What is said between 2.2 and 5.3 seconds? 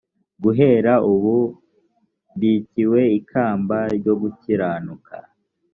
mbikiwe ikamba ryo gukiranuka